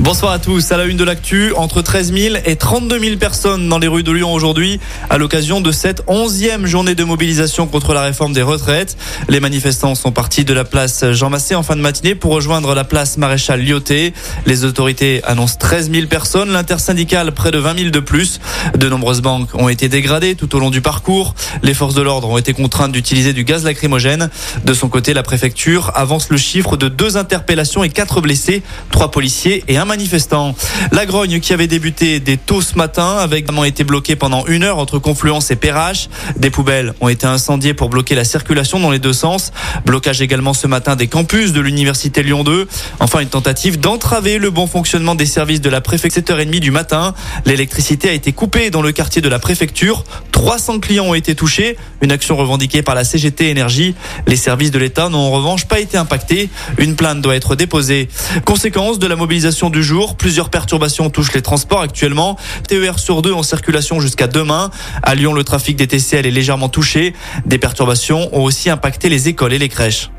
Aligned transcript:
Bonsoir 0.00 0.30
à 0.30 0.38
tous. 0.38 0.70
À 0.70 0.76
la 0.76 0.84
une 0.84 0.96
de 0.96 1.02
l'actu, 1.02 1.52
entre 1.54 1.82
13 1.82 2.12
000 2.12 2.36
et 2.44 2.54
32 2.54 3.00
000 3.00 3.16
personnes 3.16 3.68
dans 3.68 3.80
les 3.80 3.88
rues 3.88 4.04
de 4.04 4.12
Lyon 4.12 4.32
aujourd'hui 4.32 4.78
à 5.10 5.18
l'occasion 5.18 5.60
de 5.60 5.72
cette 5.72 6.04
onzième 6.06 6.66
journée 6.66 6.94
de 6.94 7.02
mobilisation 7.02 7.66
contre 7.66 7.94
la 7.94 8.02
réforme 8.02 8.32
des 8.32 8.42
retraites. 8.42 8.96
Les 9.28 9.40
manifestants 9.40 9.96
sont 9.96 10.12
partis 10.12 10.44
de 10.44 10.54
la 10.54 10.64
place 10.64 11.04
Jean 11.10 11.30
Massé 11.30 11.56
en 11.56 11.64
fin 11.64 11.74
de 11.74 11.80
matinée 11.80 12.14
pour 12.14 12.32
rejoindre 12.32 12.76
la 12.76 12.84
place 12.84 13.18
Maréchal 13.18 13.60
Lyoté. 13.60 14.14
Les 14.46 14.64
autorités 14.64 15.20
annoncent 15.24 15.56
13 15.58 15.90
000 15.90 16.06
personnes, 16.06 16.52
l'intersyndicale 16.52 17.32
près 17.32 17.50
de 17.50 17.58
20 17.58 17.78
000 17.78 17.90
de 17.90 18.00
plus. 18.00 18.38
De 18.76 18.88
nombreuses 18.88 19.20
banques 19.20 19.52
ont 19.54 19.68
été 19.68 19.88
dégradées 19.88 20.36
tout 20.36 20.54
au 20.54 20.60
long 20.60 20.70
du 20.70 20.80
parcours. 20.80 21.34
Les 21.64 21.74
forces 21.74 21.94
de 21.94 22.02
l'ordre 22.02 22.28
ont 22.28 22.38
été 22.38 22.52
contraintes 22.52 22.92
d'utiliser 22.92 23.32
du 23.32 23.42
gaz 23.42 23.64
lacrymogène. 23.64 24.30
De 24.64 24.74
son 24.74 24.88
côté, 24.88 25.12
la 25.12 25.24
préfecture 25.24 25.90
avance 25.96 26.28
le 26.30 26.36
chiffre 26.36 26.76
de 26.76 26.86
deux 26.86 27.16
interpellations 27.16 27.82
et 27.82 27.88
quatre 27.88 28.20
blessés, 28.20 28.62
trois 28.92 29.10
policiers 29.10 29.64
et 29.66 29.76
un 29.76 29.87
manifestants. 29.88 30.54
La 30.92 31.06
grogne 31.06 31.40
qui 31.40 31.52
avait 31.52 31.66
débuté 31.66 32.20
dès 32.20 32.36
tôt 32.36 32.62
ce 32.62 32.76
matin 32.76 33.16
avait 33.18 33.44
été 33.66 33.84
bloquée 33.84 34.16
pendant 34.16 34.46
une 34.46 34.62
heure 34.64 34.78
entre 34.78 34.98
Confluence 34.98 35.50
et 35.50 35.56
Perrache. 35.56 36.08
Des 36.36 36.50
poubelles 36.50 36.94
ont 37.00 37.08
été 37.08 37.26
incendiées 37.26 37.74
pour 37.74 37.88
bloquer 37.88 38.14
la 38.14 38.24
circulation 38.24 38.80
dans 38.80 38.90
les 38.90 38.98
deux 38.98 39.12
sens. 39.12 39.52
Blocage 39.84 40.22
également 40.22 40.54
ce 40.54 40.66
matin 40.66 40.96
des 40.96 41.06
campus 41.06 41.52
de 41.52 41.60
l'université 41.60 42.22
Lyon 42.22 42.44
2. 42.44 42.68
Enfin, 43.00 43.20
une 43.20 43.28
tentative 43.28 43.78
d'entraver 43.78 44.38
le 44.38 44.50
bon 44.50 44.66
fonctionnement 44.66 45.14
des 45.14 45.26
services 45.26 45.60
de 45.60 45.70
la 45.70 45.80
préfecture 45.80 46.08
7h30 46.08 46.60
du 46.60 46.70
matin. 46.70 47.14
L'électricité 47.44 48.08
a 48.08 48.12
été 48.12 48.32
coupée 48.32 48.70
dans 48.70 48.82
le 48.82 48.92
quartier 48.92 49.22
de 49.22 49.28
la 49.28 49.38
préfecture. 49.38 50.04
300 50.32 50.80
clients 50.80 51.06
ont 51.06 51.14
été 51.14 51.34
touchés. 51.34 51.76
Une 52.00 52.12
action 52.12 52.36
revendiquée 52.36 52.82
par 52.82 52.94
la 52.94 53.04
CGT 53.04 53.50
Énergie. 53.50 53.94
Les 54.26 54.36
services 54.36 54.70
de 54.70 54.78
l'État 54.78 55.08
n'ont 55.08 55.18
en 55.18 55.30
revanche 55.30 55.66
pas 55.66 55.80
été 55.80 55.96
impactés. 55.96 56.50
Une 56.78 56.96
plainte 56.96 57.20
doit 57.20 57.36
être 57.36 57.56
déposée. 57.56 58.08
Conséquence 58.44 58.98
de 58.98 59.06
la 59.06 59.16
mobilisation 59.16 59.70
du 59.70 59.77
plusieurs 60.16 60.50
perturbations 60.50 61.10
touchent 61.10 61.32
les 61.32 61.42
transports 61.42 61.80
actuellement. 61.80 62.36
TER 62.68 62.98
sur 62.98 63.22
deux 63.22 63.32
en 63.32 63.42
circulation 63.42 64.00
jusqu'à 64.00 64.26
demain. 64.26 64.70
À 65.02 65.14
Lyon, 65.14 65.32
le 65.32 65.44
trafic 65.44 65.76
des 65.76 65.86
TCL 65.86 66.26
est 66.26 66.30
légèrement 66.30 66.68
touché. 66.68 67.14
Des 67.46 67.58
perturbations 67.58 68.28
ont 68.32 68.42
aussi 68.42 68.70
impacté 68.70 69.08
les 69.08 69.28
écoles 69.28 69.52
et 69.52 69.58
les 69.58 69.68
crèches. 69.68 70.10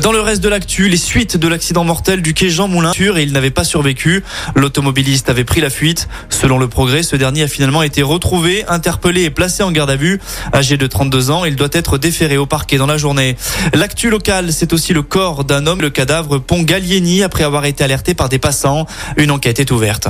Dans 0.00 0.10
le 0.10 0.20
reste 0.20 0.42
de 0.42 0.48
l'actu, 0.48 0.88
les 0.88 0.96
suites 0.96 1.36
de 1.36 1.46
l'accident 1.46 1.84
mortel 1.84 2.20
du 2.20 2.34
quai 2.34 2.50
Jean 2.50 2.66
Moulin 2.66 2.92
et 2.92 3.22
il 3.22 3.32
n'avait 3.32 3.50
pas 3.50 3.64
survécu. 3.64 4.24
L'automobiliste 4.56 5.30
avait 5.30 5.44
pris 5.44 5.60
la 5.60 5.70
fuite. 5.70 6.08
Selon 6.30 6.58
le 6.58 6.66
progrès, 6.68 7.02
ce 7.02 7.14
dernier 7.14 7.44
a 7.44 7.48
finalement 7.48 7.82
été 7.82 8.02
retrouvé, 8.02 8.64
interpellé 8.66 9.22
et 9.22 9.30
placé 9.30 9.62
en 9.62 9.70
garde 9.70 9.90
à 9.90 9.96
vue. 9.96 10.20
Âgé 10.52 10.76
de 10.76 10.86
32 10.86 11.30
ans, 11.30 11.44
il 11.44 11.54
doit 11.54 11.68
être 11.72 11.96
déféré 11.98 12.36
au 12.36 12.46
parquet 12.46 12.76
dans 12.76 12.86
la 12.86 12.96
journée. 12.96 13.36
L'actu 13.72 14.10
locale, 14.10 14.52
c'est 14.52 14.72
aussi 14.72 14.92
le 14.94 15.02
corps 15.02 15.44
d'un 15.44 15.66
homme, 15.66 15.80
le 15.80 15.90
cadavre 15.90 16.38
Pont 16.38 16.62
Gallieni, 16.62 17.22
après 17.22 17.44
avoir 17.44 17.64
été 17.64 17.84
alerté 17.84 18.14
par 18.14 18.28
des 18.28 18.38
passants. 18.38 18.86
Une 19.16 19.30
enquête 19.30 19.60
est 19.60 19.70
ouverte. 19.70 20.08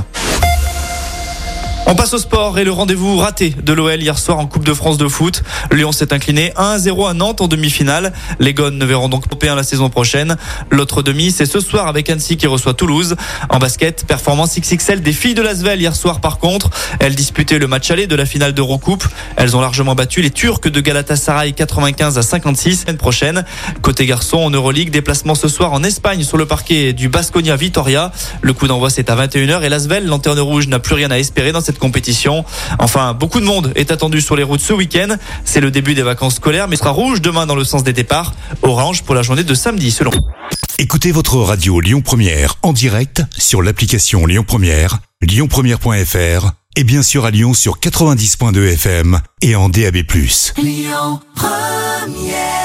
On 1.86 1.94
passe 1.94 2.14
au 2.14 2.18
sport 2.18 2.58
et 2.58 2.64
le 2.64 2.72
rendez-vous 2.72 3.18
raté 3.18 3.54
de 3.62 3.72
l'OL 3.74 4.00
hier 4.00 4.18
soir 4.18 4.38
en 4.38 4.46
Coupe 4.46 4.64
de 4.64 4.72
France 4.72 4.96
de 4.96 5.06
foot. 5.06 5.42
Lyon 5.70 5.92
s'est 5.92 6.14
incliné 6.14 6.50
1-0 6.56 7.10
à 7.10 7.12
Nantes 7.12 7.42
en 7.42 7.46
demi-finale. 7.46 8.14
Les 8.38 8.54
Gones 8.54 8.78
ne 8.78 8.84
verront 8.86 9.10
donc 9.10 9.28
pas 9.28 9.54
la 9.54 9.62
saison 9.62 9.90
prochaine. 9.90 10.38
L'autre 10.70 11.02
demi, 11.02 11.30
c'est 11.30 11.44
ce 11.44 11.60
soir 11.60 11.86
avec 11.86 12.08
Annecy 12.08 12.38
qui 12.38 12.46
reçoit 12.46 12.72
Toulouse. 12.72 13.16
En 13.50 13.58
basket, 13.58 14.06
performance 14.06 14.58
XXL 14.58 15.02
des 15.02 15.12
filles 15.12 15.34
de 15.34 15.42
Lasvel 15.42 15.78
hier 15.78 15.94
soir 15.94 16.20
par 16.22 16.38
contre. 16.38 16.70
Elles 17.00 17.14
disputaient 17.14 17.58
le 17.58 17.66
match 17.66 17.90
aller 17.90 18.06
de 18.06 18.16
la 18.16 18.24
finale 18.24 18.54
d'Eurocoupe. 18.54 19.04
Elles 19.36 19.54
ont 19.54 19.60
largement 19.60 19.94
battu 19.94 20.22
les 20.22 20.30
Turcs 20.30 20.62
de 20.62 20.80
Galatasaray 20.80 21.52
95 21.52 22.16
à 22.16 22.22
56 22.22 22.80
semaine 22.80 22.96
prochaine. 22.96 23.44
Côté 23.82 24.06
garçon 24.06 24.38
en 24.38 24.48
Euroleague, 24.48 24.90
déplacement 24.90 25.34
ce 25.34 25.48
soir 25.48 25.74
en 25.74 25.84
Espagne 25.84 26.22
sur 26.22 26.38
le 26.38 26.46
parquet 26.46 26.94
du 26.94 27.10
Basconia 27.10 27.56
Vitoria. 27.56 28.10
Le 28.40 28.54
coup 28.54 28.68
d'envoi 28.68 28.88
c'est 28.88 29.10
à 29.10 29.16
21h 29.16 29.62
et 29.62 29.68
Lasvel, 29.68 30.06
lanterne 30.06 30.40
rouge, 30.40 30.66
n'a 30.68 30.78
plus 30.78 30.94
rien 30.94 31.10
à 31.10 31.18
espérer 31.18 31.52
dans 31.52 31.60
cette 31.60 31.73
compétition. 31.78 32.44
Enfin, 32.78 33.14
beaucoup 33.14 33.40
de 33.40 33.44
monde 33.44 33.72
est 33.74 33.90
attendu 33.90 34.20
sur 34.20 34.36
les 34.36 34.42
routes 34.42 34.60
ce 34.60 34.72
week-end. 34.72 35.16
C'est 35.44 35.60
le 35.60 35.70
début 35.70 35.94
des 35.94 36.02
vacances 36.02 36.36
scolaires, 36.36 36.68
mais 36.68 36.76
sera 36.76 36.90
rouge 36.90 37.20
demain 37.20 37.46
dans 37.46 37.56
le 37.56 37.64
sens 37.64 37.84
des 37.84 37.92
départs. 37.92 38.34
Orange 38.62 39.02
pour 39.02 39.14
la 39.14 39.22
journée 39.22 39.44
de 39.44 39.54
samedi, 39.54 39.90
selon. 39.90 40.10
Écoutez 40.78 41.12
votre 41.12 41.36
radio 41.36 41.80
Lyon 41.80 42.00
Première 42.00 42.56
en 42.62 42.72
direct 42.72 43.22
sur 43.38 43.62
l'application 43.62 44.26
Lyon 44.26 44.44
Première, 44.46 44.98
lyonpremière.fr 45.22 46.50
et 46.76 46.84
bien 46.84 47.02
sûr 47.02 47.24
à 47.24 47.30
Lyon 47.30 47.54
sur 47.54 47.78
90.2 47.78 48.72
FM 48.72 49.20
et 49.42 49.54
en 49.54 49.68
DAB+. 49.68 49.98
Lyon 50.58 51.20
Première 51.36 52.63